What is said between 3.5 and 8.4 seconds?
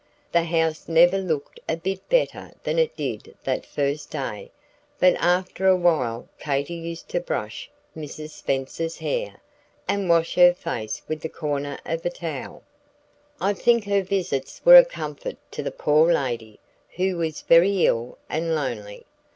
first day, but after a while Katy used to brush Mrs.